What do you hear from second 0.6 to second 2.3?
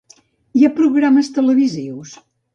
I a programes televisius?